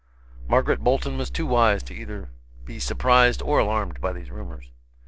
[0.49, 2.31] Margaret Bolton was too wise to be either
[2.79, 4.71] surprised or alarmed by these rumors.